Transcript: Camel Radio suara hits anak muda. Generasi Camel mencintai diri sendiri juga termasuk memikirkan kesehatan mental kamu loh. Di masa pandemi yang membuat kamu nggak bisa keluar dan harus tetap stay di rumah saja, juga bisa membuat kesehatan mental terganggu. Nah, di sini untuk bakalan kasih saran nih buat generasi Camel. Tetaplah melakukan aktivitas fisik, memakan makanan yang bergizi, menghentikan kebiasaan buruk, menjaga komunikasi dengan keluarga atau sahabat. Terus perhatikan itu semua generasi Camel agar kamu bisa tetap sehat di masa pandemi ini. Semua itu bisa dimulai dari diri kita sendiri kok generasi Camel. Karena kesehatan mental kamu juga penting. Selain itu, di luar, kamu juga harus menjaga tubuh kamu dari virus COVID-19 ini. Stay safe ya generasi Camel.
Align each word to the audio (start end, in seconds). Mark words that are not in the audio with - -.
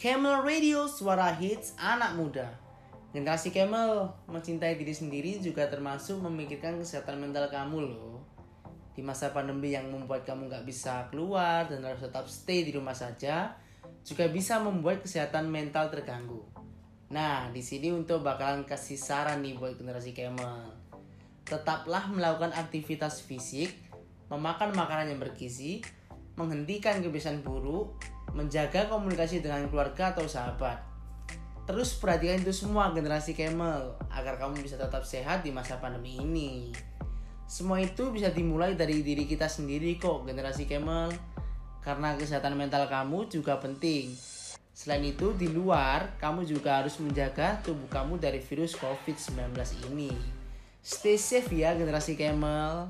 Camel 0.00 0.40
Radio 0.40 0.88
suara 0.88 1.28
hits 1.28 1.76
anak 1.76 2.16
muda. 2.16 2.48
Generasi 3.12 3.52
Camel 3.52 4.08
mencintai 4.32 4.80
diri 4.80 4.96
sendiri 4.96 5.36
juga 5.44 5.68
termasuk 5.68 6.24
memikirkan 6.24 6.80
kesehatan 6.80 7.20
mental 7.20 7.52
kamu 7.52 7.84
loh. 7.84 8.16
Di 8.96 9.04
masa 9.04 9.28
pandemi 9.28 9.76
yang 9.76 9.92
membuat 9.92 10.24
kamu 10.24 10.48
nggak 10.48 10.64
bisa 10.64 11.04
keluar 11.12 11.68
dan 11.68 11.84
harus 11.84 12.00
tetap 12.00 12.24
stay 12.32 12.64
di 12.64 12.72
rumah 12.72 12.96
saja, 12.96 13.52
juga 14.00 14.24
bisa 14.32 14.56
membuat 14.56 15.04
kesehatan 15.04 15.52
mental 15.52 15.92
terganggu. 15.92 16.48
Nah, 17.12 17.52
di 17.52 17.60
sini 17.60 17.92
untuk 17.92 18.24
bakalan 18.24 18.64
kasih 18.64 18.96
saran 18.96 19.44
nih 19.44 19.60
buat 19.60 19.76
generasi 19.76 20.16
Camel. 20.16 20.80
Tetaplah 21.44 22.08
melakukan 22.08 22.56
aktivitas 22.56 23.20
fisik, 23.20 23.76
memakan 24.32 24.72
makanan 24.72 25.12
yang 25.12 25.20
bergizi, 25.20 25.84
menghentikan 26.40 27.04
kebiasaan 27.04 27.44
buruk, 27.44 28.00
menjaga 28.32 28.86
komunikasi 28.86 29.42
dengan 29.42 29.66
keluarga 29.66 30.14
atau 30.14 30.26
sahabat. 30.26 30.82
Terus 31.70 31.94
perhatikan 31.94 32.42
itu 32.42 32.50
semua 32.50 32.90
generasi 32.90 33.36
Camel 33.38 33.94
agar 34.10 34.42
kamu 34.42 34.58
bisa 34.58 34.74
tetap 34.74 35.06
sehat 35.06 35.46
di 35.46 35.54
masa 35.54 35.78
pandemi 35.78 36.18
ini. 36.18 36.74
Semua 37.46 37.78
itu 37.82 38.10
bisa 38.10 38.30
dimulai 38.30 38.74
dari 38.74 39.02
diri 39.02 39.26
kita 39.26 39.46
sendiri 39.46 39.98
kok 39.98 40.26
generasi 40.26 40.66
Camel. 40.66 41.10
Karena 41.80 42.12
kesehatan 42.18 42.58
mental 42.58 42.90
kamu 42.90 43.30
juga 43.30 43.56
penting. 43.56 44.12
Selain 44.80 45.04
itu, 45.04 45.36
di 45.36 45.44
luar, 45.48 46.16
kamu 46.16 46.48
juga 46.48 46.80
harus 46.80 46.96
menjaga 46.98 47.60
tubuh 47.60 47.84
kamu 47.92 48.16
dari 48.16 48.40
virus 48.40 48.72
COVID-19 48.80 49.52
ini. 49.92 50.12
Stay 50.80 51.20
safe 51.20 51.52
ya 51.52 51.76
generasi 51.76 52.16
Camel. 52.16 52.88